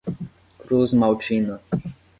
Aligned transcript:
Cruzmaltina 0.57 1.61